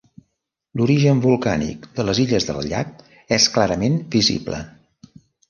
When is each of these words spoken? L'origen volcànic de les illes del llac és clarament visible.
L'origen 0.79 1.19
volcànic 1.25 1.85
de 1.99 2.05
les 2.07 2.21
illes 2.23 2.47
del 2.49 2.65
llac 2.73 3.05
és 3.39 3.47
clarament 3.59 4.01
visible. 4.19 4.65